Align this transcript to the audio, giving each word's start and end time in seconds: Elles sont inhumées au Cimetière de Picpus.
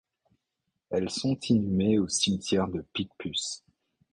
Elles 0.89 1.11
sont 1.11 1.37
inhumées 1.41 1.99
au 1.99 2.07
Cimetière 2.07 2.67
de 2.67 2.83
Picpus. 2.91 3.63